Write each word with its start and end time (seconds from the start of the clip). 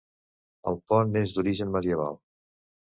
El 0.71 0.79
pont 0.93 1.21
és 1.21 1.37
d’origen 1.37 1.79
medieval. 1.79 2.21